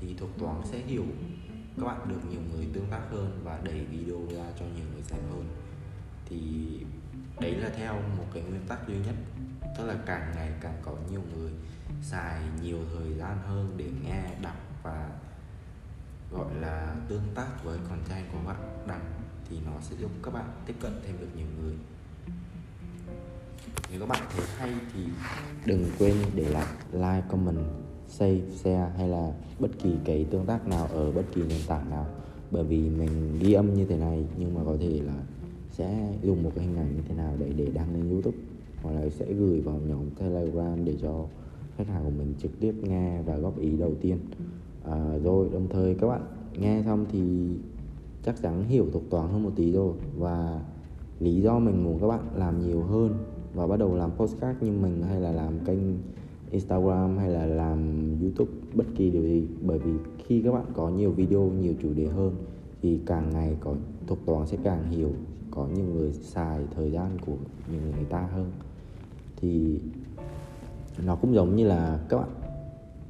thì 0.00 0.14
thuật 0.14 0.30
toán 0.38 0.56
sẽ 0.64 0.78
hiểu 0.78 1.04
các 1.76 1.86
bạn 1.86 2.08
được 2.08 2.30
nhiều 2.30 2.40
người 2.52 2.66
tương 2.72 2.90
tác 2.90 3.02
hơn 3.10 3.40
và 3.44 3.60
đẩy 3.64 3.84
video 3.90 4.18
ra 4.36 4.44
cho 4.58 4.64
nhiều 4.76 4.84
người 4.92 5.02
xem 5.02 5.20
hơn. 5.30 5.44
Thì 6.28 6.38
đấy 7.40 7.54
là 7.54 7.70
theo 7.76 7.94
một 7.94 8.24
cái 8.34 8.42
nguyên 8.42 8.66
tắc 8.68 8.88
duy 8.88 8.94
nhất. 8.94 9.14
Tức 9.78 9.86
là 9.86 9.94
càng 10.06 10.32
ngày 10.34 10.52
càng 10.60 10.78
có 10.82 10.92
nhiều 11.10 11.22
người 11.36 11.50
xài 12.02 12.40
nhiều 12.62 12.78
thời 12.94 13.14
gian 13.14 13.38
hơn 13.46 13.74
để 13.76 13.90
nghe, 14.04 14.22
đọc 14.42 14.56
và 14.82 15.10
gọi 16.32 16.54
là 16.60 16.94
tương 17.08 17.28
tác 17.34 17.64
với 17.64 17.78
content 17.88 18.32
của 18.32 18.38
bạn. 18.46 18.56
Đăng 18.86 19.04
thì 19.50 19.56
nó 19.66 19.72
sẽ 19.80 19.96
giúp 19.96 20.10
các 20.22 20.34
bạn 20.34 20.44
tiếp 20.66 20.74
cận 20.80 20.92
thêm 21.06 21.16
được 21.20 21.28
nhiều 21.36 21.46
người. 21.60 21.74
Nếu 23.90 24.00
các 24.00 24.08
bạn 24.08 24.22
thấy 24.36 24.46
hay 24.56 24.72
thì 24.94 25.00
đừng 25.64 25.84
quên 25.98 26.16
để 26.34 26.44
lại 26.44 26.66
like, 26.92 27.26
comment, 27.28 27.66
save, 28.08 28.40
share 28.54 28.92
hay 28.98 29.08
là 29.08 29.32
bất 29.58 29.68
kỳ 29.82 29.94
cái 30.04 30.26
tương 30.30 30.46
tác 30.46 30.66
nào 30.66 30.86
ở 30.86 31.12
bất 31.12 31.22
kỳ 31.34 31.42
nền 31.42 31.60
tảng 31.66 31.90
nào. 31.90 32.06
Bởi 32.50 32.64
vì 32.64 32.78
mình 32.78 33.38
ghi 33.38 33.52
âm 33.52 33.74
như 33.74 33.86
thế 33.86 33.96
này 33.96 34.24
nhưng 34.36 34.54
mà 34.54 34.60
có 34.66 34.76
thể 34.80 35.00
là 35.04 35.14
sẽ 35.76 36.12
dùng 36.22 36.42
một 36.42 36.50
cái 36.54 36.64
hình 36.66 36.76
ảnh 36.76 36.96
như 36.96 37.02
thế 37.08 37.14
nào 37.14 37.34
để 37.38 37.52
để 37.56 37.66
đăng 37.74 37.94
lên 37.94 38.10
youtube. 38.10 38.36
Hoặc 38.82 38.92
là 38.92 39.08
sẽ 39.08 39.32
gửi 39.32 39.60
vào 39.60 39.80
nhóm 39.88 40.10
telegram 40.18 40.84
để 40.84 40.94
cho 41.02 41.26
khách 41.76 41.88
hàng 41.88 42.04
của 42.04 42.10
mình 42.18 42.34
trực 42.38 42.60
tiếp 42.60 42.74
nghe 42.82 43.22
và 43.22 43.36
góp 43.36 43.58
ý 43.58 43.76
đầu 43.76 43.94
tiên. 44.00 44.18
À, 44.84 45.18
rồi 45.24 45.48
đồng 45.52 45.68
thời 45.68 45.94
các 45.94 46.06
bạn 46.06 46.20
nghe 46.58 46.82
xong 46.84 47.06
thì 47.12 47.20
chắc 48.24 48.42
chắn 48.42 48.64
hiểu 48.68 48.86
thuộc 48.92 49.02
toán 49.10 49.28
hơn 49.28 49.42
một 49.42 49.52
tí 49.56 49.72
rồi. 49.72 49.92
Và 50.18 50.60
lý 51.20 51.40
do 51.40 51.58
mình 51.58 51.84
muốn 51.84 51.98
các 52.00 52.06
bạn 52.06 52.20
làm 52.36 52.68
nhiều 52.68 52.82
hơn 52.82 53.14
và 53.54 53.66
bắt 53.66 53.76
đầu 53.76 53.96
làm 53.96 54.10
postcard 54.16 54.62
như 54.62 54.72
mình 54.72 55.02
hay 55.02 55.20
là 55.20 55.32
làm 55.32 55.58
kênh 55.64 55.78
Instagram 56.50 57.18
hay 57.18 57.30
là 57.30 57.46
làm 57.46 57.78
YouTube 58.20 58.50
bất 58.74 58.86
kỳ 58.96 59.10
điều 59.10 59.22
gì. 59.22 59.46
Bởi 59.62 59.78
vì 59.78 59.92
khi 60.26 60.42
các 60.42 60.52
bạn 60.52 60.64
có 60.74 60.90
nhiều 60.90 61.10
video 61.10 61.50
nhiều 61.60 61.74
chủ 61.82 61.88
đề 61.94 62.06
hơn 62.06 62.34
thì 62.82 63.00
càng 63.06 63.30
ngày 63.30 63.56
có 63.60 63.74
thuộc 64.06 64.18
toán 64.26 64.46
sẽ 64.46 64.56
càng 64.64 64.90
hiểu 64.90 65.10
có 65.56 65.66
nhiều 65.74 65.84
người 65.84 66.12
xài 66.12 66.64
thời 66.76 66.90
gian 66.90 67.18
của 67.26 67.36
nhiều 67.70 67.80
người 67.80 68.04
ta 68.04 68.28
hơn. 68.32 68.50
Thì 69.36 69.78
nó 71.04 71.16
cũng 71.16 71.34
giống 71.34 71.56
như 71.56 71.66
là 71.66 72.00
các 72.08 72.16
bạn 72.18 72.30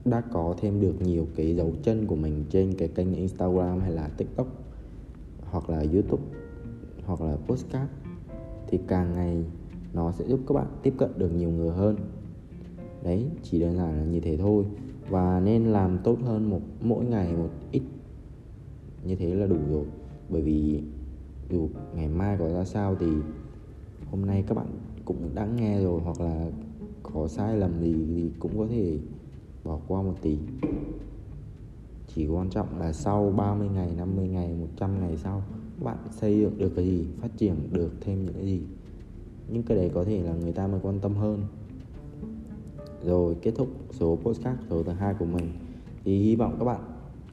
đã 0.04 0.22
có 0.32 0.54
thêm 0.60 0.80
được 0.80 1.02
nhiều 1.02 1.26
cái 1.36 1.56
dấu 1.56 1.72
chân 1.82 2.06
của 2.06 2.16
mình 2.16 2.44
trên 2.50 2.74
cái 2.78 2.88
kênh 2.88 3.14
Instagram 3.14 3.80
hay 3.80 3.92
là 3.92 4.08
TikTok 4.08 4.46
hoặc 5.50 5.70
là 5.70 5.84
YouTube 5.92 6.22
hoặc 7.04 7.20
là 7.20 7.36
postcard 7.46 7.90
thì 8.68 8.78
càng 8.88 9.12
ngày 9.14 9.44
nó 9.92 10.12
sẽ 10.12 10.24
giúp 10.28 10.40
các 10.48 10.52
bạn 10.54 10.66
tiếp 10.82 10.94
cận 10.98 11.10
được 11.16 11.28
nhiều 11.28 11.50
người 11.50 11.70
hơn. 11.70 11.96
Đấy, 13.02 13.26
chỉ 13.42 13.60
đơn 13.60 13.76
giản 13.76 13.98
là 13.98 14.04
như 14.04 14.20
thế 14.20 14.36
thôi. 14.36 14.64
Và 15.08 15.40
nên 15.40 15.64
làm 15.64 15.98
tốt 16.04 16.18
hơn 16.24 16.50
một, 16.50 16.60
mỗi 16.80 17.04
ngày 17.04 17.32
một 17.36 17.50
ít. 17.70 17.82
Như 19.04 19.16
thế 19.16 19.34
là 19.34 19.46
đủ 19.46 19.56
rồi. 19.70 19.84
Bởi 20.28 20.42
vì 20.42 20.82
dù 21.50 21.68
ngày 21.94 22.08
mai 22.08 22.36
có 22.38 22.48
ra 22.48 22.64
sao 22.64 22.96
thì 23.00 23.06
hôm 24.10 24.26
nay 24.26 24.44
các 24.46 24.54
bạn 24.54 24.66
cũng 25.04 25.30
đã 25.34 25.46
nghe 25.46 25.80
rồi 25.80 26.00
hoặc 26.00 26.20
là 26.20 26.50
có 27.02 27.28
sai 27.28 27.56
lầm 27.56 27.80
gì 27.80 27.94
thì 28.06 28.30
cũng 28.38 28.58
có 28.58 28.66
thể 28.70 28.98
bỏ 29.64 29.78
qua 29.88 30.02
một 30.02 30.14
tí. 30.22 30.38
Chỉ 32.14 32.26
quan 32.26 32.50
trọng 32.50 32.78
là 32.78 32.92
sau 32.92 33.32
30 33.36 33.68
ngày 33.74 33.90
50 33.96 34.28
ngày 34.28 34.54
100 34.60 35.00
ngày 35.00 35.16
sau 35.16 35.42
bạn 35.82 35.96
xây 36.10 36.38
dựng 36.38 36.58
được 36.58 36.72
cái 36.76 36.84
gì, 36.84 37.06
phát 37.20 37.28
triển 37.36 37.54
được 37.72 37.92
thêm 38.00 38.24
những 38.24 38.34
cái 38.34 38.46
gì. 38.46 38.60
Những 39.48 39.62
cái 39.62 39.76
đấy 39.76 39.90
có 39.94 40.04
thể 40.04 40.22
là 40.22 40.34
người 40.34 40.52
ta 40.52 40.66
mới 40.66 40.80
quan 40.82 41.00
tâm 41.00 41.14
hơn. 41.14 41.42
Rồi 43.04 43.36
kết 43.42 43.52
thúc 43.56 43.68
số 43.90 44.18
postcard 44.22 44.60
số 44.70 44.82
thứ 44.82 44.92
hai 44.92 45.14
của 45.14 45.24
mình. 45.24 45.52
Thì 46.04 46.18
hy 46.18 46.36
vọng 46.36 46.56
các 46.58 46.64
bạn 46.64 46.80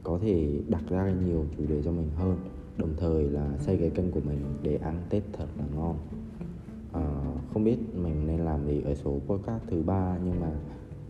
có 0.02 0.18
thể 0.22 0.60
đặt 0.68 0.82
ra 0.88 1.14
nhiều 1.26 1.44
chủ 1.56 1.66
đề 1.68 1.82
cho 1.82 1.90
mình 1.90 2.10
hơn 2.16 2.36
đồng 2.76 2.94
thời 2.96 3.24
là 3.24 3.58
xây 3.58 3.76
cái 3.76 3.90
kênh 3.90 4.10
của 4.10 4.20
mình 4.20 4.40
để 4.62 4.76
ăn 4.76 5.02
tết 5.10 5.22
thật 5.32 5.46
là 5.58 5.64
ngon. 5.76 5.96
À, 6.92 7.02
không 7.52 7.64
biết 7.64 7.76
mình 7.94 8.26
nên 8.26 8.40
làm 8.40 8.66
gì 8.66 8.82
ở 8.82 8.94
số 8.94 9.18
podcast 9.26 9.62
thứ 9.66 9.82
ba 9.82 10.18
nhưng 10.24 10.40
mà 10.40 10.50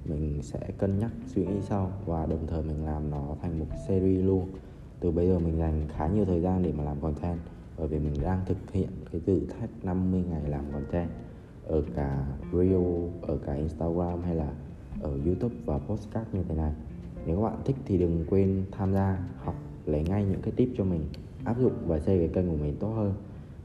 mình 0.04 0.42
sẽ 0.42 0.70
cân 0.78 0.98
nhắc 0.98 1.10
suy 1.26 1.46
nghĩ 1.46 1.60
sau. 1.62 1.92
Và 2.06 2.26
đồng 2.26 2.46
thời 2.46 2.62
mình 2.62 2.84
làm 2.84 3.10
nó 3.10 3.36
thành 3.42 3.58
một 3.58 3.66
series 3.88 4.24
luôn. 4.24 4.48
Từ 5.00 5.10
bây 5.10 5.28
giờ 5.28 5.38
mình 5.38 5.58
dành 5.58 5.88
khá 5.88 6.06
nhiều 6.06 6.24
thời 6.24 6.40
gian 6.40 6.62
để 6.62 6.72
mà 6.72 6.84
làm 6.84 7.00
content 7.00 7.38
bởi 7.78 7.88
vì 7.88 7.98
mình 7.98 8.14
đang 8.22 8.40
thực 8.46 8.72
hiện 8.72 8.88
cái 9.12 9.20
thử 9.26 9.40
thách 9.46 9.70
50 9.82 10.24
ngày 10.30 10.42
làm 10.48 10.64
content 10.72 11.10
ở 11.66 11.82
cả 11.96 12.26
Reel, 12.52 13.08
ở 13.22 13.38
cả 13.46 13.54
Instagram 13.54 14.22
hay 14.22 14.34
là 14.34 14.52
ở 15.00 15.18
YouTube 15.26 15.54
và 15.64 15.78
podcast 15.78 16.26
như 16.32 16.42
thế 16.48 16.54
này. 16.54 16.72
Nếu 17.26 17.36
các 17.36 17.42
bạn 17.42 17.62
thích 17.64 17.76
thì 17.84 17.98
đừng 17.98 18.24
quên 18.30 18.64
tham 18.72 18.92
gia 18.92 19.18
học 19.44 19.54
lấy 19.86 20.02
ngay 20.02 20.24
những 20.24 20.42
cái 20.42 20.52
tip 20.56 20.68
cho 20.76 20.84
mình 20.84 21.06
áp 21.44 21.60
dụng 21.60 21.72
và 21.86 21.98
xây 21.98 22.18
cái 22.18 22.28
kênh 22.28 22.48
của 22.48 22.56
mình 22.56 22.76
tốt 22.80 22.92
hơn. 22.96 23.14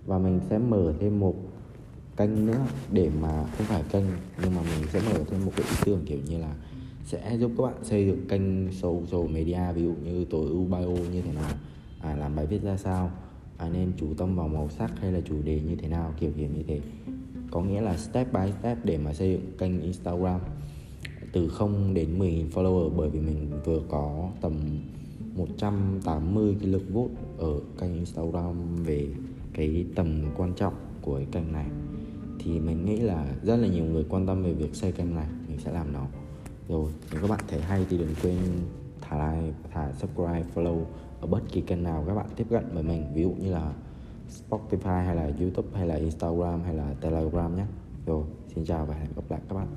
Và 0.06 0.18
mình 0.18 0.40
sẽ 0.50 0.58
mở 0.58 0.94
thêm 1.00 1.20
một 1.20 1.36
kênh 2.18 2.46
nữa 2.46 2.66
để 2.92 3.10
mà 3.22 3.44
không 3.44 3.66
phải 3.68 3.84
kênh 3.92 4.04
nhưng 4.44 4.56
mà 4.56 4.62
mình 4.62 4.88
sẽ 4.94 5.02
mở 5.14 5.24
thêm 5.28 5.46
một 5.46 5.52
cái 5.56 5.66
ý 5.70 5.76
tưởng 5.86 6.06
kiểu 6.06 6.20
như 6.28 6.38
là 6.38 6.56
sẽ 7.06 7.38
giúp 7.38 7.52
các 7.58 7.64
bạn 7.64 7.84
xây 7.84 8.06
dựng 8.06 8.28
kênh 8.28 8.72
social 8.72 9.32
media 9.32 9.60
ví 9.76 9.84
dụ 9.84 9.94
như 10.04 10.26
tối 10.26 10.46
ưu 10.50 10.66
bio 10.66 11.12
như 11.12 11.22
thế 11.22 11.34
nào 11.34 11.52
à, 12.02 12.16
làm 12.16 12.36
bài 12.36 12.46
viết 12.46 12.62
ra 12.64 12.78
sao 12.78 13.12
à, 13.58 13.70
nên 13.70 13.92
chú 13.98 14.08
tâm 14.18 14.36
vào 14.36 14.48
màu 14.48 14.70
sắc 14.70 14.92
hay 15.00 15.12
là 15.12 15.20
chủ 15.26 15.36
đề 15.44 15.62
như 15.70 15.76
thế 15.76 15.88
nào 15.88 16.14
kiểu 16.20 16.32
kiểu 16.38 16.48
như 16.56 16.64
thế. 16.68 16.82
Có 17.52 17.62
nghĩa 17.62 17.82
là 17.82 17.98
step 17.98 18.34
by 18.34 18.52
step 18.60 18.78
để 18.86 18.98
mà 18.98 19.14
xây 19.14 19.32
dựng 19.32 19.52
kênh 19.58 19.82
Instagram 19.82 20.40
từ 21.32 21.48
0 21.48 21.94
đến 21.94 22.20
10.000 22.20 22.50
follower 22.50 22.90
bởi 22.90 23.10
vì 23.10 23.20
mình 23.20 23.52
vừa 23.66 23.82
có 23.90 24.30
tầm 24.42 24.54
180 25.36 26.58
cái 26.60 26.70
lực 26.70 26.84
vốt 26.94 27.10
ở 27.38 27.60
kênh 27.80 27.94
Instagram 27.94 28.76
về 28.84 29.08
cái 29.54 29.86
tầm 29.96 30.24
quan 30.38 30.54
trọng 30.54 30.74
của 31.02 31.16
cái 31.16 31.28
kênh 31.32 31.52
này. 31.52 31.66
Thì 32.40 32.60
mình 32.60 32.86
nghĩ 32.86 32.98
là 32.98 33.26
rất 33.44 33.56
là 33.56 33.68
nhiều 33.68 33.86
người 33.86 34.06
quan 34.10 34.28
tâm 34.28 34.44
về 34.44 34.54
việc 34.54 34.76
xây 34.76 34.92
kênh 34.92 35.16
này, 35.16 35.28
mình 35.48 35.60
sẽ 35.60 35.72
làm 35.72 35.94
nó. 35.94 36.06
Rồi, 36.70 36.92
nếu 37.12 37.22
các 37.22 37.30
bạn 37.30 37.40
thấy 37.48 37.62
hay 37.62 37.86
thì 37.90 37.98
đừng 37.98 38.14
quên 38.24 38.38
thả 39.02 39.42
like, 39.42 39.54
thả 39.74 39.92
subscribe, 39.92 40.44
follow 40.56 40.84
ở 41.22 41.28
bất 41.28 41.40
kỳ 41.52 41.62
kênh 41.62 41.84
nào 41.84 42.04
các 42.08 42.16
bạn 42.16 42.26
tiếp 42.36 42.48
cận 42.50 42.64
với 42.74 42.84
mình. 42.84 43.04
Ví 43.14 43.22
dụ 43.22 43.32
như 43.32 43.52
là 43.52 43.74
Spotify 44.50 45.06
hay 45.06 45.16
là 45.16 45.32
YouTube 45.40 45.68
hay 45.74 45.88
là 45.88 45.96
Instagram 45.96 46.62
hay 46.62 46.76
là 46.76 46.94
Telegram 47.02 47.56
nhé. 47.56 47.66
Rồi, 48.06 48.24
xin 48.56 48.66
chào 48.66 48.86
và 48.86 48.96
hẹn 48.96 49.10
gặp 49.16 49.24
lại 49.30 49.42
các 49.50 49.56
bạn. 49.56 49.68